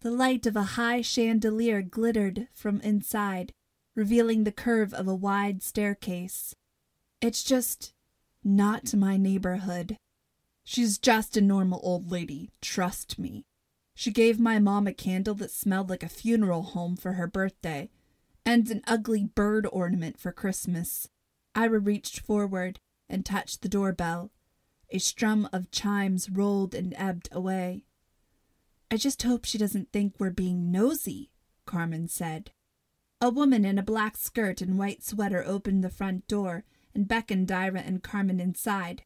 The 0.01 0.11
light 0.11 0.45
of 0.45 0.55
a 0.55 0.63
high 0.63 1.01
chandelier 1.01 1.81
glittered 1.81 2.47
from 2.53 2.81
inside, 2.81 3.53
revealing 3.95 4.43
the 4.43 4.51
curve 4.51 4.93
of 4.93 5.07
a 5.07 5.15
wide 5.15 5.63
staircase. 5.63 6.55
It's 7.21 7.43
just 7.43 7.93
not 8.47 8.95
my 8.95 9.17
neighborhood. 9.17 9.97
She's 10.63 10.97
just 10.97 11.35
a 11.35 11.41
normal 11.41 11.81
old 11.83 12.09
lady, 12.09 12.49
trust 12.61 13.19
me. 13.19 13.45
She 13.93 14.11
gave 14.11 14.39
my 14.39 14.57
mom 14.57 14.87
a 14.87 14.93
candle 14.93 15.35
that 15.35 15.51
smelled 15.51 15.89
like 15.89 16.03
a 16.03 16.09
funeral 16.09 16.61
home 16.63 16.95
for 16.95 17.13
her 17.13 17.27
birthday, 17.27 17.89
and 18.45 18.69
an 18.71 18.81
ugly 18.87 19.25
bird 19.25 19.67
ornament 19.71 20.17
for 20.17 20.31
Christmas. 20.31 21.09
Ira 21.55 21.79
reached 21.79 22.21
forward 22.21 22.79
and 23.09 23.25
touched 23.25 23.61
the 23.61 23.69
doorbell. 23.69 24.31
A 24.91 24.99
strum 24.99 25.49
of 25.51 25.69
chimes 25.69 26.29
rolled 26.29 26.73
and 26.73 26.93
ebbed 26.97 27.27
away. 27.31 27.83
I 28.89 28.95
just 28.95 29.23
hope 29.23 29.43
she 29.43 29.57
doesn't 29.57 29.91
think 29.91 30.13
we're 30.17 30.29
being 30.29 30.71
nosy, 30.71 31.31
Carmen 31.65 32.07
said. 32.07 32.51
A 33.19 33.29
woman 33.29 33.65
in 33.65 33.77
a 33.77 33.83
black 33.83 34.15
skirt 34.15 34.61
and 34.61 34.77
white 34.77 35.03
sweater 35.03 35.43
opened 35.45 35.83
the 35.83 35.89
front 35.89 36.27
door 36.27 36.63
and 36.93 37.07
beckoned 37.07 37.51
Ira 37.51 37.79
and 37.79 38.03
Carmen 38.03 38.39
inside. 38.39 39.03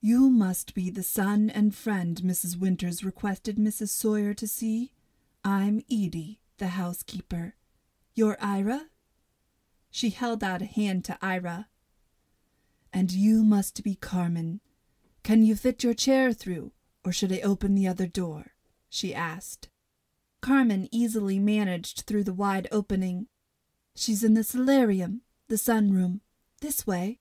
You 0.00 0.30
must 0.30 0.74
be 0.74 0.90
the 0.90 1.02
son 1.02 1.50
and 1.50 1.74
friend 1.74 2.20
Mrs. 2.24 2.58
Winters 2.58 3.02
requested 3.04 3.56
Mrs. 3.56 3.88
Sawyer 3.88 4.32
to 4.34 4.46
see. 4.46 4.92
I'm 5.44 5.82
Edie, 5.90 6.40
the 6.58 6.68
housekeeper. 6.68 7.56
You're 8.14 8.36
Ira? 8.40 8.86
She 9.90 10.10
held 10.10 10.44
out 10.44 10.62
a 10.62 10.66
hand 10.66 11.04
to 11.06 11.18
Ira. 11.20 11.68
And 12.92 13.10
you 13.10 13.42
must 13.42 13.82
be 13.82 13.94
Carmen. 13.94 14.60
Can 15.22 15.42
you 15.42 15.56
fit 15.56 15.82
your 15.82 15.94
chair 15.94 16.32
through, 16.32 16.72
or 17.04 17.12
should 17.12 17.32
I 17.32 17.40
open 17.40 17.74
the 17.74 17.88
other 17.88 18.06
door? 18.06 18.52
she 18.88 19.14
asked. 19.14 19.68
Carmen 20.40 20.88
easily 20.92 21.38
managed 21.38 22.02
through 22.06 22.24
the 22.24 22.32
wide 22.32 22.68
opening. 22.70 23.26
She's 23.94 24.22
in 24.22 24.34
the 24.34 24.44
solarium, 24.44 25.22
the 25.48 25.56
sunroom. 25.56 26.20
This 26.60 26.86
way. 26.86 27.18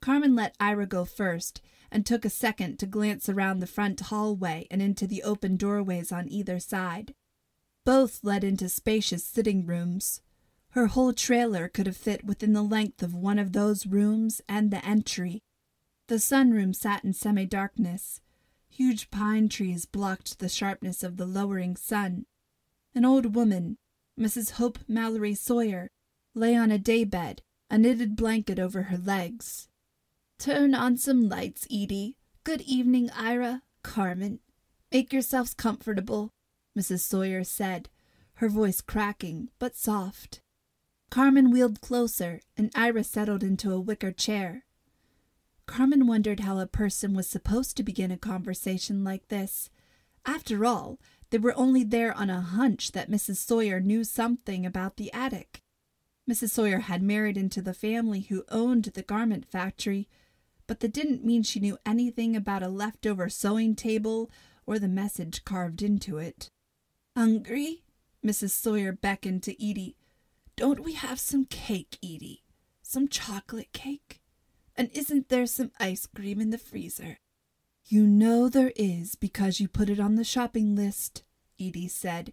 Carmen 0.00 0.34
let 0.34 0.56
Ira 0.58 0.86
go 0.86 1.04
first 1.04 1.60
and 1.90 2.06
took 2.06 2.24
a 2.24 2.30
second 2.30 2.78
to 2.78 2.86
glance 2.86 3.28
around 3.28 3.60
the 3.60 3.66
front 3.66 4.00
hallway 4.00 4.66
and 4.70 4.80
into 4.80 5.06
the 5.06 5.22
open 5.22 5.56
doorways 5.56 6.10
on 6.10 6.28
either 6.28 6.58
side. 6.58 7.14
Both 7.84 8.20
led 8.22 8.44
into 8.44 8.68
spacious 8.68 9.24
sitting 9.24 9.66
rooms. 9.66 10.22
Her 10.70 10.86
whole 10.86 11.12
trailer 11.12 11.68
could 11.68 11.86
have 11.86 11.96
fit 11.96 12.24
within 12.24 12.54
the 12.54 12.62
length 12.62 13.02
of 13.02 13.14
one 13.14 13.38
of 13.38 13.52
those 13.52 13.86
rooms 13.86 14.40
and 14.48 14.70
the 14.70 14.84
entry. 14.84 15.42
The 16.08 16.18
sunroom 16.18 16.74
sat 16.74 17.04
in 17.04 17.12
semi 17.12 17.44
darkness. 17.44 18.20
Huge 18.70 19.10
pine 19.10 19.50
trees 19.50 19.84
blocked 19.84 20.38
the 20.38 20.48
sharpness 20.48 21.02
of 21.02 21.18
the 21.18 21.26
lowering 21.26 21.76
sun. 21.76 22.24
An 22.94 23.04
old 23.04 23.34
woman, 23.34 23.76
Mrs. 24.18 24.52
Hope 24.52 24.78
Mallory 24.88 25.34
Sawyer, 25.34 25.90
lay 26.34 26.56
on 26.56 26.70
a 26.70 26.78
daybed, 26.78 27.42
a 27.72 27.78
knitted 27.78 28.14
blanket 28.14 28.58
over 28.58 28.82
her 28.82 28.98
legs. 28.98 29.66
Turn 30.38 30.74
on 30.74 30.98
some 30.98 31.26
lights, 31.26 31.66
Edie. 31.72 32.18
Good 32.44 32.60
evening, 32.60 33.08
Ira, 33.16 33.62
Carmen. 33.82 34.40
Make 34.92 35.10
yourselves 35.10 35.54
comfortable, 35.54 36.34
Mrs. 36.78 37.00
Sawyer 37.00 37.44
said, 37.44 37.88
her 38.34 38.50
voice 38.50 38.82
cracking 38.82 39.48
but 39.58 39.74
soft. 39.74 40.42
Carmen 41.10 41.50
wheeled 41.50 41.80
closer, 41.80 42.42
and 42.58 42.70
Ira 42.74 43.04
settled 43.04 43.42
into 43.42 43.72
a 43.72 43.80
wicker 43.80 44.12
chair. 44.12 44.66
Carmen 45.64 46.06
wondered 46.06 46.40
how 46.40 46.58
a 46.58 46.66
person 46.66 47.14
was 47.14 47.26
supposed 47.26 47.74
to 47.78 47.82
begin 47.82 48.10
a 48.10 48.18
conversation 48.18 49.02
like 49.02 49.28
this. 49.28 49.70
After 50.26 50.66
all, 50.66 50.98
they 51.30 51.38
were 51.38 51.56
only 51.56 51.84
there 51.84 52.12
on 52.12 52.28
a 52.28 52.42
hunch 52.42 52.92
that 52.92 53.10
Mrs. 53.10 53.36
Sawyer 53.36 53.80
knew 53.80 54.04
something 54.04 54.66
about 54.66 54.98
the 54.98 55.10
attic. 55.14 55.61
Mrs. 56.30 56.50
Sawyer 56.50 56.80
had 56.80 57.02
married 57.02 57.36
into 57.36 57.60
the 57.60 57.74
family 57.74 58.20
who 58.20 58.44
owned 58.48 58.84
the 58.84 59.02
garment 59.02 59.44
factory, 59.44 60.08
but 60.66 60.80
that 60.80 60.92
didn't 60.92 61.24
mean 61.24 61.42
she 61.42 61.60
knew 61.60 61.78
anything 61.84 62.36
about 62.36 62.62
a 62.62 62.68
leftover 62.68 63.28
sewing 63.28 63.74
table 63.74 64.30
or 64.66 64.78
the 64.78 64.88
message 64.88 65.44
carved 65.44 65.82
into 65.82 66.18
it. 66.18 66.48
Hungry? 67.16 67.82
Mrs. 68.24 68.50
Sawyer 68.50 68.92
beckoned 68.92 69.42
to 69.42 69.52
Edie. 69.54 69.96
Don't 70.54 70.80
we 70.80 70.92
have 70.92 71.18
some 71.18 71.44
cake, 71.44 71.98
Edie? 72.02 72.44
Some 72.82 73.08
chocolate 73.08 73.72
cake? 73.72 74.20
And 74.76 74.90
isn't 74.92 75.28
there 75.28 75.46
some 75.46 75.72
ice 75.80 76.06
cream 76.06 76.40
in 76.40 76.50
the 76.50 76.58
freezer? 76.58 77.18
You 77.86 78.06
know 78.06 78.48
there 78.48 78.72
is 78.76 79.16
because 79.16 79.60
you 79.60 79.66
put 79.66 79.90
it 79.90 79.98
on 79.98 80.14
the 80.14 80.24
shopping 80.24 80.76
list, 80.76 81.24
Edie 81.60 81.88
said, 81.88 82.32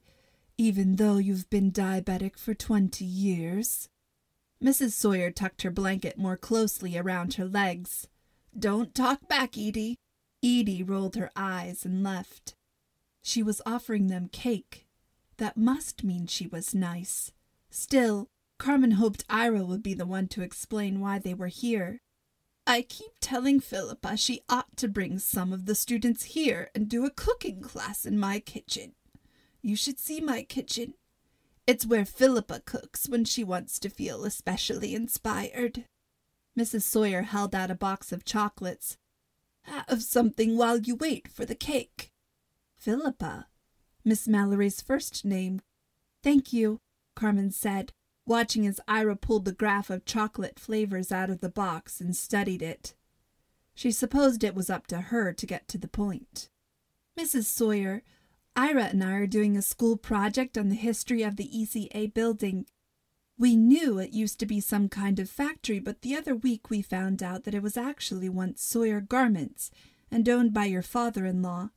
even 0.60 0.98
though 0.98 1.16
you've 1.16 1.50
been 1.50 1.72
diabetic 1.72 2.38
for 2.38 2.54
twenty 2.54 3.06
years. 3.06 3.88
Mrs. 4.62 4.92
Sawyer 4.92 5.32
tucked 5.32 5.62
her 5.62 5.72
blanket 5.72 6.18
more 6.18 6.36
closely 6.36 6.98
around 6.98 7.36
her 7.36 7.46
legs. 7.46 8.10
Don't 8.58 8.94
talk 8.94 9.26
back, 9.30 9.58
Edie. 9.58 9.96
Edie 10.44 10.84
rolled 10.84 11.16
her 11.16 11.32
eyes 11.34 11.86
and 11.86 12.04
left. 12.04 12.56
She 13.22 13.42
was 13.42 13.62
offering 13.66 14.08
them 14.08 14.28
cake. 14.34 14.86
That 15.38 15.56
must 15.56 16.04
mean 16.04 16.28
she 16.28 16.46
was 16.46 16.76
nice. 16.76 17.32
Still, 17.70 18.28
Carmen 18.58 18.92
hoped 18.92 19.24
Ira 19.30 19.64
would 19.64 19.82
be 19.82 19.94
the 19.94 20.06
one 20.06 20.28
to 20.28 20.42
explain 20.42 21.00
why 21.00 21.20
they 21.20 21.34
were 21.34 21.48
here. 21.48 22.02
I 22.68 22.82
keep 22.82 23.12
telling 23.22 23.62
Philippa 23.62 24.18
she 24.18 24.42
ought 24.50 24.76
to 24.76 24.90
bring 24.90 25.20
some 25.20 25.54
of 25.54 25.68
the 25.68 25.76
students 25.76 26.24
here 26.26 26.70
and 26.76 26.90
do 26.90 27.06
a 27.06 27.10
cooking 27.10 27.62
class 27.62 28.06
in 28.06 28.20
my 28.20 28.40
kitchen. 28.42 28.96
You 29.62 29.76
should 29.76 30.00
see 30.00 30.22
my 30.22 30.44
kitchen. 30.44 30.94
It's 31.68 31.86
where 31.86 32.06
Philippa 32.06 32.62
cooks 32.66 33.08
when 33.08 33.26
she 33.26 33.44
wants 33.44 33.78
to 33.80 33.90
feel 33.90 34.26
especially 34.26 34.96
inspired. 34.96 35.86
Mrs. 36.58 36.84
Sawyer 36.84 37.24
held 37.24 37.54
out 37.54 37.72
a 37.72 37.76
box 37.76 38.12
of 38.12 38.26
chocolates. 38.26 38.98
Have 39.64 40.02
something 40.02 40.58
while 40.58 40.80
you 40.80 40.96
wait 40.96 41.28
for 41.28 41.46
the 41.46 41.56
cake. 41.56 42.12
Philippa, 42.78 43.48
Miss 44.04 44.28
Mallory's 44.28 44.82
first 44.82 45.26
name. 45.26 45.62
Thank 46.24 46.54
you, 46.54 46.80
Carmen 47.16 47.52
said, 47.52 47.92
watching 48.26 48.66
as 48.66 48.80
Ira 48.88 49.16
pulled 49.16 49.46
the 49.46 49.52
graph 49.52 49.90
of 49.90 50.06
chocolate 50.06 50.60
flavors 50.60 51.12
out 51.12 51.30
of 51.30 51.42
the 51.42 51.50
box 51.50 52.00
and 52.00 52.16
studied 52.16 52.62
it. 52.62 52.96
She 53.76 53.92
supposed 53.92 54.44
it 54.44 54.56
was 54.56 54.70
up 54.70 54.88
to 54.88 55.02
her 55.02 55.34
to 55.34 55.46
get 55.46 55.68
to 55.70 55.78
the 55.78 55.88
point. 55.88 56.50
Mrs. 57.18 57.46
Sawyer, 57.46 58.04
Ira 58.56 58.86
and 58.86 59.04
I 59.04 59.14
are 59.14 59.28
doing 59.28 59.56
a 59.56 59.62
school 59.62 59.98
project 59.98 60.58
on 60.58 60.70
the 60.70 60.76
history 60.76 61.24
of 61.24 61.36
the 61.36 61.50
ECA 61.50 62.14
building. 62.14 62.66
We 63.38 63.56
knew 63.56 64.00
it 64.00 64.12
used 64.12 64.40
to 64.40 64.46
be 64.46 64.60
some 64.60 64.90
kind 64.90 65.20
of 65.20 65.30
factory, 65.30 65.80
but 65.80 66.02
the 66.02 66.16
other 66.16 66.36
week 66.36 66.70
we 66.70 66.82
found 66.82 67.24
out 67.24 67.46
that 67.46 67.54
it 67.54 67.64
was 67.64 67.78
actually 67.78 68.28
once 68.28 68.62
Sawyer 68.62 69.00
Garments 69.00 69.72
and 70.12 70.28
owned 70.28 70.54
by 70.54 70.66
your 70.66 70.82
father 70.82 71.26
in 71.26 71.42
law. 71.42 71.70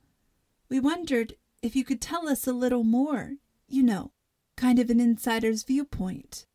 We 0.69 0.81
wondered 0.81 1.35
if 1.62 1.76
you 1.76 1.85
could 1.85 2.00
tell 2.00 2.29
us 2.29 2.47
a 2.47 2.52
little 2.52 2.83
more, 2.83 3.35
you 3.69 3.83
know, 3.83 4.11
kind 4.57 4.79
of 4.79 4.91
an 4.91 5.00
insider's 5.00 5.62
viewpoint. 5.62 6.47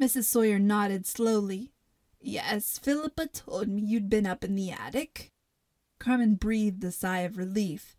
Mrs. 0.00 0.24
Sawyer 0.24 0.58
nodded 0.58 1.06
slowly. 1.06 1.72
Yes, 2.20 2.78
Philippa 2.78 3.28
told 3.28 3.68
me 3.68 3.82
you'd 3.82 4.10
been 4.10 4.26
up 4.26 4.44
in 4.44 4.54
the 4.54 4.70
attic. 4.70 5.32
Carmen 5.98 6.34
breathed 6.34 6.84
a 6.84 6.92
sigh 6.92 7.20
of 7.20 7.36
relief, 7.38 7.95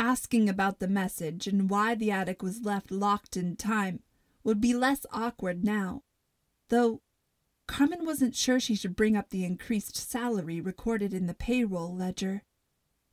asking 0.00 0.48
about 0.48 0.80
the 0.80 0.88
message 0.88 1.46
and 1.46 1.68
why 1.68 1.94
the 1.94 2.10
attic 2.10 2.42
was 2.42 2.62
left 2.62 2.90
locked 2.90 3.36
in 3.36 3.54
time 3.54 4.00
would 4.42 4.60
be 4.60 4.72
less 4.72 5.04
awkward 5.12 5.62
now, 5.62 6.02
though 6.70 7.02
Carmen 7.68 8.04
wasn't 8.04 8.34
sure 8.34 8.58
she 8.58 8.74
should 8.74 8.96
bring 8.96 9.14
up 9.14 9.28
the 9.28 9.44
increased 9.44 9.96
salary 9.96 10.60
recorded 10.60 11.12
in 11.12 11.26
the 11.26 11.34
payroll 11.34 11.94
ledger. 11.94 12.42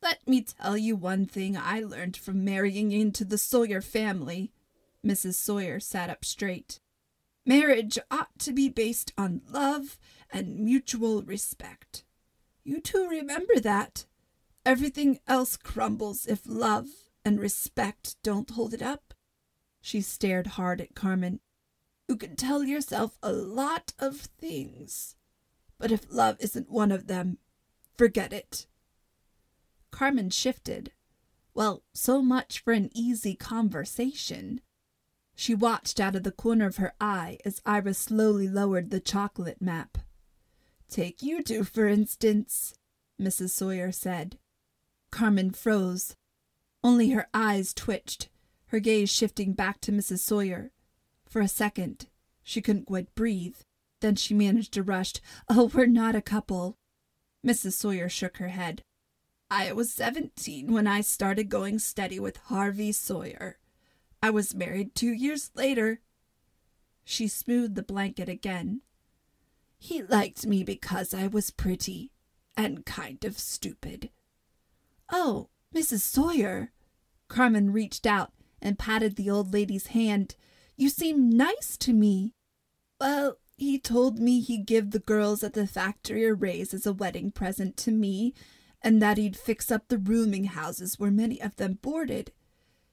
Let 0.02 0.26
me 0.26 0.40
tell 0.40 0.78
you 0.78 0.96
one 0.96 1.26
thing 1.26 1.56
I 1.56 1.80
learned 1.80 2.16
from 2.16 2.44
marrying 2.44 2.90
into 2.90 3.24
the 3.24 3.38
Sawyer 3.38 3.82
family. 3.82 4.52
Mrs. 5.06 5.34
Sawyer 5.34 5.80
sat 5.80 6.08
up 6.08 6.24
straight. 6.24 6.80
Marriage 7.44 7.98
ought 8.10 8.36
to 8.40 8.52
be 8.52 8.68
based 8.68 9.12
on 9.18 9.42
love 9.48 9.98
and 10.32 10.58
mutual 10.58 11.22
respect. 11.22 12.04
You 12.64 12.80
two 12.80 13.06
remember 13.08 13.60
that. 13.60 14.06
Everything 14.68 15.18
else 15.26 15.56
crumbles 15.56 16.26
if 16.26 16.42
love 16.44 16.88
and 17.24 17.40
respect 17.40 18.16
don't 18.22 18.50
hold 18.50 18.74
it 18.74 18.82
up. 18.82 19.14
She 19.80 20.02
stared 20.02 20.46
hard 20.46 20.82
at 20.82 20.94
Carmen. 20.94 21.40
You 22.06 22.16
can 22.16 22.36
tell 22.36 22.62
yourself 22.62 23.16
a 23.22 23.32
lot 23.32 23.94
of 23.98 24.16
things, 24.38 25.16
but 25.78 25.90
if 25.90 26.12
love 26.12 26.36
isn't 26.40 26.70
one 26.70 26.92
of 26.92 27.06
them, 27.06 27.38
forget 27.96 28.30
it. 28.30 28.66
Carmen 29.90 30.28
shifted. 30.28 30.92
Well, 31.54 31.82
so 31.94 32.20
much 32.20 32.58
for 32.58 32.74
an 32.74 32.90
easy 32.92 33.34
conversation. 33.34 34.60
She 35.34 35.54
watched 35.54 35.98
out 35.98 36.14
of 36.14 36.24
the 36.24 36.30
corner 36.30 36.66
of 36.66 36.76
her 36.76 36.92
eye 37.00 37.38
as 37.42 37.62
Ira 37.64 37.94
slowly 37.94 38.48
lowered 38.48 38.90
the 38.90 39.00
chocolate 39.00 39.62
map. 39.62 39.96
Take 40.90 41.22
you 41.22 41.42
two, 41.42 41.64
for 41.64 41.88
instance, 41.88 42.74
Mrs. 43.18 43.48
Sawyer 43.48 43.92
said. 43.92 44.36
Carmen 45.10 45.50
froze. 45.50 46.16
Only 46.84 47.10
her 47.10 47.28
eyes 47.34 47.74
twitched 47.74 48.28
her 48.68 48.80
gaze 48.80 49.10
shifting 49.10 49.52
back 49.52 49.80
to 49.80 49.92
Mrs. 49.92 50.20
Sawyer. 50.20 50.70
For 51.26 51.40
a 51.40 51.48
second, 51.48 52.06
she 52.42 52.60
couldn't 52.60 52.86
quite 52.86 53.14
breathe. 53.14 53.56
Then 54.00 54.14
she 54.14 54.34
managed 54.34 54.76
a 54.76 54.82
rush, 54.82 55.14
Oh, 55.48 55.70
we're 55.74 55.86
not 55.86 56.14
a 56.14 56.22
couple. 56.22 56.76
Mrs. 57.46 57.72
Sawyer 57.72 58.08
shook 58.08 58.36
her 58.38 58.48
head. 58.48 58.82
I 59.50 59.72
was 59.72 59.92
seventeen 59.92 60.72
when 60.72 60.86
I 60.86 61.00
started 61.00 61.48
going 61.48 61.78
steady 61.78 62.20
with 62.20 62.36
Harvey 62.36 62.92
Sawyer. 62.92 63.58
I 64.22 64.30
was 64.30 64.54
married 64.54 64.94
two 64.94 65.12
years 65.12 65.50
later. 65.54 66.00
She 67.04 67.28
smoothed 67.28 67.74
the 67.74 67.82
blanket 67.82 68.28
again. 68.28 68.82
He 69.78 70.02
liked 70.02 70.46
me 70.46 70.64
because 70.64 71.14
I 71.14 71.28
was 71.28 71.50
pretty 71.50 72.10
and 72.56 72.84
kind 72.84 73.24
of 73.24 73.38
stupid. 73.38 74.10
Oh, 75.10 75.48
Mrs. 75.74 76.00
Sawyer! 76.00 76.72
Carmen 77.28 77.72
reached 77.72 78.06
out 78.06 78.32
and 78.60 78.78
patted 78.78 79.16
the 79.16 79.30
old 79.30 79.52
lady's 79.52 79.88
hand. 79.88 80.34
You 80.76 80.88
seem 80.88 81.30
nice 81.30 81.76
to 81.78 81.92
me. 81.92 82.34
Well, 83.00 83.38
he 83.56 83.78
told 83.78 84.18
me 84.18 84.40
he'd 84.40 84.66
give 84.66 84.90
the 84.90 84.98
girls 84.98 85.42
at 85.42 85.52
the 85.52 85.66
factory 85.66 86.24
a 86.24 86.34
raise 86.34 86.72
as 86.72 86.86
a 86.86 86.92
wedding 86.92 87.30
present 87.30 87.76
to 87.78 87.90
me, 87.90 88.34
and 88.82 89.02
that 89.02 89.18
he'd 89.18 89.36
fix 89.36 89.70
up 89.70 89.88
the 89.88 89.98
rooming 89.98 90.44
houses 90.44 90.98
where 90.98 91.10
many 91.10 91.40
of 91.40 91.56
them 91.56 91.78
boarded. 91.82 92.32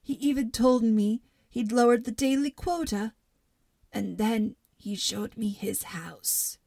He 0.02 0.14
even 0.14 0.50
told 0.50 0.82
me 0.82 1.22
he'd 1.48 1.72
lowered 1.72 2.04
the 2.04 2.12
daily 2.12 2.50
quota. 2.50 3.14
And 3.92 4.18
then 4.18 4.56
he 4.76 4.94
showed 4.94 5.36
me 5.36 5.50
his 5.50 5.84
house. 5.84 6.58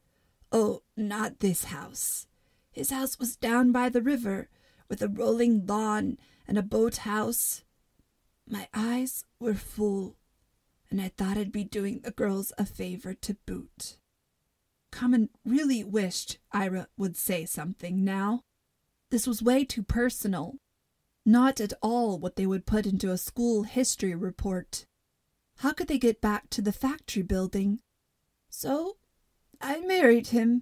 Oh, 0.52 0.84
not 0.98 1.40
this 1.40 1.66
house. 1.66 2.26
His 2.72 2.90
house 2.90 3.20
was 3.20 3.36
down 3.36 3.72
by 3.72 3.90
the 3.90 4.02
river, 4.02 4.50
with 4.90 5.02
a 5.02 5.08
rolling 5.08 5.66
lawn 5.66 6.18
and 6.48 6.58
a 6.58 6.64
boathouse. 6.64 7.64
My 8.48 8.68
eyes 8.74 9.26
were 9.40 9.54
full, 9.54 10.18
and 10.90 11.00
I 11.00 11.10
thought 11.10 11.38
I'd 11.38 11.52
be 11.52 11.64
doing 11.64 12.00
the 12.00 12.12
girls 12.12 12.52
a 12.58 12.66
favor 12.66 13.14
to 13.14 13.38
boot. 13.46 13.98
Carmen 14.92 15.30
really 15.46 15.84
wished 15.84 16.40
Ira 16.52 16.88
would 16.98 17.16
say 17.16 17.46
something 17.46 18.04
now. 18.04 18.42
This 19.12 19.28
was 19.28 19.44
way 19.44 19.64
too 19.64 19.84
personal. 19.84 20.56
Not 21.26 21.62
at 21.62 21.74
all 21.82 22.18
what 22.18 22.36
they 22.36 22.48
would 22.48 22.66
put 22.66 22.88
into 22.88 23.12
a 23.12 23.18
school 23.18 23.64
history 23.64 24.16
report. 24.16 24.86
How 25.58 25.74
could 25.74 25.88
they 25.88 26.00
get 26.00 26.22
back 26.22 26.50
to 26.52 26.62
the 26.62 26.72
factory 26.72 27.22
building? 27.22 27.82
So 28.50 28.98
I 29.62 29.80
married 29.82 30.28
him. 30.28 30.62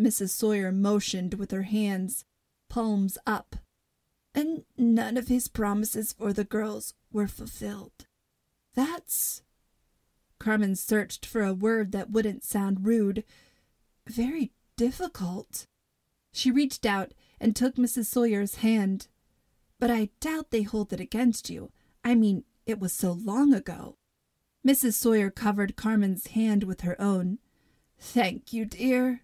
Mrs. 0.00 0.30
Sawyer 0.30 0.70
motioned 0.70 1.34
with 1.34 1.50
her 1.50 1.62
hands, 1.62 2.24
palms 2.68 3.18
up 3.26 3.56
and 4.34 4.62
none 4.76 5.16
of 5.16 5.28
his 5.28 5.48
promises 5.48 6.12
for 6.12 6.32
the 6.32 6.44
girls 6.44 6.94
were 7.12 7.26
fulfilled. 7.26 8.06
That's. 8.74 9.42
Carmen 10.38 10.76
searched 10.76 11.26
for 11.26 11.42
a 11.42 11.52
word 11.52 11.90
that 11.92 12.10
wouldn't 12.10 12.44
sound 12.44 12.86
rude. 12.86 13.24
Very 14.06 14.52
difficult. 14.76 15.66
She 16.32 16.52
reached 16.52 16.86
out 16.86 17.12
and 17.40 17.56
took 17.56 17.74
Mrs. 17.74 18.06
Sawyer's 18.06 18.56
hand. 18.56 19.08
But 19.80 19.90
I 19.90 20.10
doubt 20.20 20.50
they 20.50 20.62
hold 20.62 20.92
it 20.92 21.00
against 21.00 21.50
you. 21.50 21.72
I 22.04 22.14
mean, 22.14 22.44
it 22.64 22.78
was 22.78 22.92
so 22.92 23.12
long 23.12 23.52
ago. 23.52 23.96
Mrs. 24.66 24.94
Sawyer 24.94 25.30
covered 25.30 25.76
Carmen's 25.76 26.28
hand 26.28 26.62
with 26.64 26.82
her 26.82 27.00
own. 27.00 27.38
Thank 27.98 28.52
you, 28.52 28.64
dear. 28.64 29.22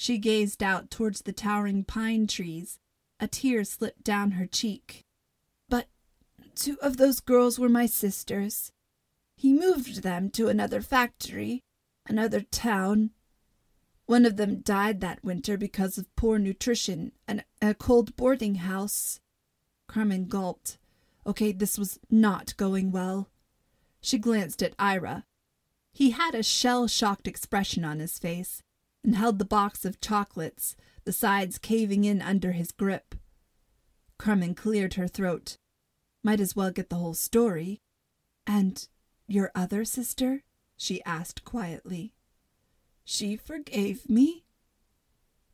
She 0.00 0.16
gazed 0.16 0.62
out 0.62 0.90
towards 0.90 1.20
the 1.20 1.32
towering 1.34 1.84
pine 1.84 2.26
trees 2.26 2.78
a 3.20 3.28
tear 3.28 3.64
slipped 3.64 4.02
down 4.02 4.30
her 4.30 4.46
cheek. 4.46 5.04
But 5.68 5.88
two 6.54 6.78
of 6.80 6.96
those 6.96 7.20
girls 7.20 7.58
were 7.58 7.68
my 7.68 7.84
sisters. 7.84 8.72
He 9.36 9.52
moved 9.52 10.02
them 10.02 10.30
to 10.30 10.48
another 10.48 10.80
factory, 10.80 11.60
another 12.06 12.40
town. 12.40 13.10
One 14.06 14.24
of 14.24 14.38
them 14.38 14.62
died 14.62 15.02
that 15.02 15.22
winter 15.22 15.58
because 15.58 15.98
of 15.98 16.16
poor 16.16 16.38
nutrition 16.38 17.12
and 17.28 17.44
a 17.60 17.74
cold 17.74 18.16
boarding 18.16 18.54
house. 18.54 19.20
Carmen 19.86 20.28
gulped. 20.28 20.78
Okay, 21.26 21.52
this 21.52 21.76
was 21.76 22.00
not 22.08 22.56
going 22.56 22.90
well. 22.90 23.28
She 24.00 24.16
glanced 24.16 24.62
at 24.62 24.72
Ira. 24.78 25.26
He 25.92 26.12
had 26.12 26.34
a 26.34 26.42
shell 26.42 26.88
shocked 26.88 27.28
expression 27.28 27.84
on 27.84 27.98
his 27.98 28.18
face 28.18 28.62
and 29.04 29.16
held 29.16 29.38
the 29.38 29.44
box 29.44 29.84
of 29.84 30.00
chocolates, 30.00 30.76
the 31.04 31.12
sides 31.12 31.58
caving 31.58 32.04
in 32.04 32.20
under 32.20 32.52
his 32.52 32.72
grip. 32.72 33.14
Carmen 34.18 34.54
cleared 34.54 34.94
her 34.94 35.08
throat. 35.08 35.56
Might 36.22 36.40
as 36.40 36.54
well 36.54 36.70
get 36.70 36.90
the 36.90 36.96
whole 36.96 37.14
story. 37.14 37.80
And 38.46 38.86
your 39.26 39.50
other 39.54 39.84
sister? 39.84 40.42
she 40.76 41.02
asked 41.04 41.44
quietly. 41.44 42.14
She 43.04 43.36
forgave 43.36 44.08
me? 44.08 44.44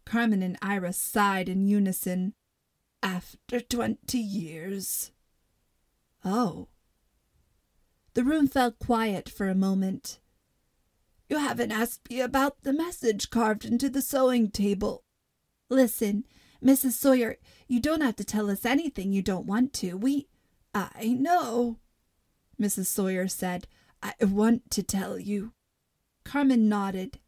Carmen 0.05 0.43
and 0.43 0.59
Ira 0.63 0.93
sighed 0.93 1.49
in 1.49 1.67
unison. 1.67 2.35
After 3.03 3.61
twenty 3.61 4.19
years. 4.19 5.13
Oh. 6.25 6.69
The 8.15 8.25
room 8.25 8.49
fell 8.49 8.73
quiet 8.73 9.29
for 9.29 9.49
a 9.49 9.55
moment. 9.55 10.19
You 11.29 11.39
haven't 11.39 11.73
asked 11.73 12.09
me 12.09 12.21
about 12.21 12.63
the 12.63 12.73
message 12.73 13.31
carved 13.31 13.65
into 13.65 13.89
the 13.89 14.03
sewing 14.03 14.51
table. 14.51 15.03
Listen, 15.69 16.25
Mrs. 16.65 16.93
Sawyer, 16.93 17.37
you 17.67 17.81
don't 17.81 18.01
have 18.01 18.17
to 18.17 18.25
tell 18.25 18.51
us 18.51 18.65
anything 18.65 19.13
you 19.13 19.23
don't 19.23 19.47
want 19.47 19.73
to. 19.75 19.95
We. 19.97 20.29
I 20.75 21.17
know, 21.19 21.79
Mrs. 22.61 22.87
Sawyer 22.87 23.29
said. 23.29 23.67
I 24.03 24.13
want 24.21 24.71
to 24.73 24.83
tell 24.83 25.19
you. 25.19 25.53
Carmen 26.25 26.69
nodded. 26.69 27.19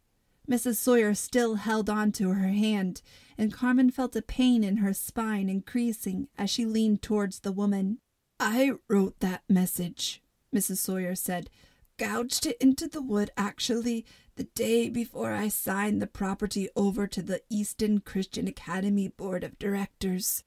Mrs. 0.49 0.77
Sawyer 0.77 1.15
still 1.15 1.57
held 1.57 1.91
on 1.91 2.13
to 2.13 2.31
her 2.31 2.49
hand, 2.49 3.03
and 3.37 3.53
Carmen 3.53 3.91
felt 3.91 4.17
a 4.17 4.23
pain 4.23 4.65
in 4.65 4.79
her 4.79 4.95
spine 4.95 5.49
increasing 5.49 6.29
as 6.39 6.51
she 6.51 6.65
leaned 6.65 7.03
towards 7.03 7.41
the 7.41 7.53
woman. 7.53 7.99
I 8.41 8.73
wrote 8.89 9.21
that 9.21 9.43
message, 9.49 10.23
Mrs. 10.55 10.79
Sawyer 10.79 11.15
said. 11.15 11.51
Gouged 11.99 12.47
it 12.47 12.57
into 12.61 12.87
the 12.87 13.03
wood, 13.03 13.31
actually, 13.37 14.07
the 14.37 14.45
day 14.45 14.89
before 14.89 15.33
I 15.33 15.49
signed 15.49 16.01
the 16.01 16.07
property 16.07 16.69
over 16.77 17.09
to 17.09 17.23
the 17.23 17.43
Easton 17.51 18.01
Christian 18.01 18.47
Academy 18.47 19.09
Board 19.09 19.43
of 19.43 19.59
Directors. 19.59 20.45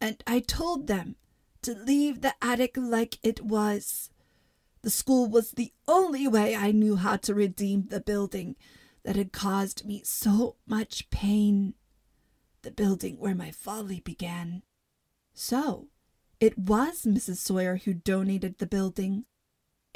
And 0.00 0.24
I 0.26 0.40
told 0.40 0.86
them 0.86 1.16
to 1.62 1.74
leave 1.74 2.22
the 2.22 2.34
attic 2.40 2.76
like 2.76 3.18
it 3.22 3.44
was. 3.44 4.10
The 4.80 4.90
school 4.90 5.28
was 5.28 5.50
the 5.50 5.72
only 5.86 6.26
way 6.26 6.56
I 6.56 6.72
knew 6.72 6.96
how 6.96 7.16
to 7.16 7.34
redeem 7.34 7.88
the 7.88 8.00
building 8.00 8.56
that 9.04 9.16
had 9.16 9.32
caused 9.32 9.84
me 9.84 10.02
so 10.04 10.56
much 10.66 11.10
pain. 11.10 11.74
The 12.62 12.70
building 12.70 13.18
where 13.18 13.34
my 13.34 13.50
folly 13.50 14.00
began. 14.00 14.62
So, 15.34 15.88
it 16.40 16.56
was 16.56 17.02
Mrs. 17.02 17.36
Sawyer 17.36 17.76
who 17.84 17.92
donated 17.92 18.58
the 18.58 18.66
building. 18.66 19.26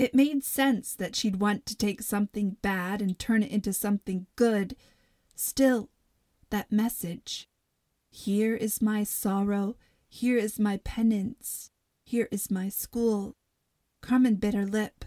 It 0.03 0.17
made 0.17 0.43
sense 0.43 0.97
that 0.97 1.15
she'd 1.15 1.37
want 1.37 1.65
to 1.65 1.77
take 1.77 2.03
something 2.03 2.57
bad 2.61 3.01
and 3.01 3.17
turn 3.17 3.45
it 3.45 3.53
into 3.53 3.73
something 3.73 4.27
good. 4.35 4.75
Still, 5.37 5.91
that 6.51 6.73
message 6.73 7.49
here 8.11 8.57
is 8.57 8.83
my 8.83 9.05
sorrow, 9.05 9.77
here 10.09 10.37
is 10.37 10.59
my 10.59 10.79
penance, 10.79 11.71
here 12.05 12.27
is 12.33 12.51
my 12.51 12.69
school. 12.69 13.37
Carmen 14.01 14.35
bit 14.35 14.55
her 14.55 14.67
lip. 14.67 15.05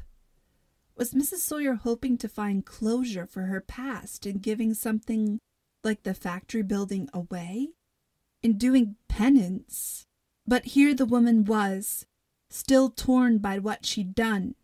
Was 0.96 1.12
Mrs. 1.14 1.40
Sawyer 1.40 1.74
hoping 1.74 2.18
to 2.18 2.30
find 2.30 2.66
closure 2.66 3.26
for 3.26 3.48
her 3.48 3.60
past 3.60 4.26
in 4.26 4.38
giving 4.38 4.74
something 4.74 5.42
like 5.84 6.04
the 6.04 6.14
factory 6.14 6.64
building 6.64 7.10
away? 7.14 7.72
In 8.42 8.58
doing 8.58 8.96
penance? 9.10 10.06
But 10.48 10.68
here 10.68 10.94
the 10.94 11.06
woman 11.06 11.44
was, 11.44 12.06
still 12.50 12.90
torn 12.90 13.40
by 13.40 13.60
what 13.60 13.86
she'd 13.86 14.16
done, 14.16 14.56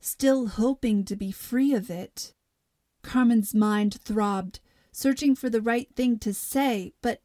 still 0.00 0.48
hoping 0.48 1.04
to 1.04 1.16
be 1.16 1.30
free 1.30 1.74
of 1.74 1.90
it. 1.90 2.32
Carmen's 3.02 3.54
mind 3.54 3.98
throbbed, 4.02 4.60
searching 4.92 5.34
for 5.34 5.48
the 5.48 5.60
right 5.60 5.88
thing 5.94 6.18
to 6.18 6.34
say, 6.34 6.92
but 7.02 7.20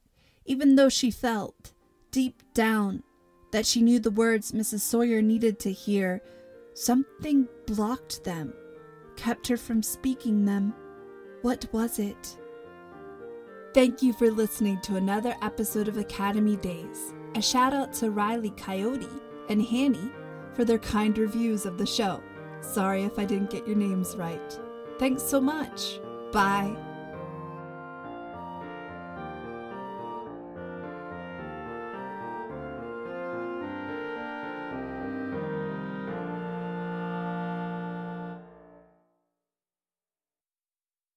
even 0.46 0.76
though 0.76 0.90
she 0.90 1.10
felt, 1.10 1.74
deep 2.12 2.44
down, 2.54 3.04
that 3.52 3.66
she 3.66 3.82
knew 3.82 4.00
the 4.00 4.12
words 4.12 4.52
Mrs. 4.52 4.82
Sawyer 4.82 5.22
needed 5.22 5.60
to 5.60 5.72
hear, 5.72 6.22
something 6.74 7.48
blocked 7.66 8.24
them, 8.24 8.54
kept 9.16 9.48
her 9.48 9.58
from 9.58 9.82
speaking 9.82 10.46
them. 10.46 10.74
What 11.42 11.68
was 11.72 12.00
it? 12.00 12.38
Thank 13.74 14.02
you 14.02 14.14
for 14.14 14.32
listening 14.32 14.80
to 14.82 14.96
another 14.96 15.36
episode 15.42 15.88
of 15.88 15.98
Academy 15.98 16.56
Days. 16.58 17.14
A 17.36 17.42
shout 17.42 17.74
out 17.74 17.92
to 17.94 18.12
Riley 18.12 18.52
Coyote 18.52 19.08
and 19.50 19.62
Hanny 19.62 20.10
for 20.54 20.64
their 20.64 20.80
kind 20.80 21.18
reviews 21.18 21.66
of 21.66 21.78
the 21.78 21.86
show. 21.86 22.22
Sorry 22.66 23.04
if 23.04 23.18
I 23.20 23.26
didn't 23.26 23.50
get 23.50 23.68
your 23.68 23.78
names 23.78 24.16
right. 24.16 24.60
Thanks 24.98 25.24
so 25.24 25.40
much. 25.40 26.00
Bye. 26.32 26.76